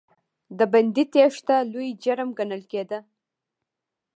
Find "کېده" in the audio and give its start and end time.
2.71-2.99